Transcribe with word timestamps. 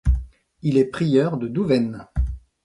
Il 0.63 0.79
est 0.79 0.89
prieur 0.89 1.37
de 1.37 1.47
Douvaine. 1.47 2.07